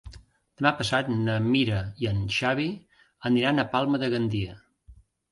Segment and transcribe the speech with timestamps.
[0.59, 2.65] Demà passat na Mira i en Xavi
[3.31, 4.57] aniran a Palma de Gandia.